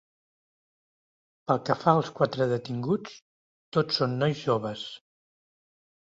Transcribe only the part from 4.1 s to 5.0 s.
nois joves.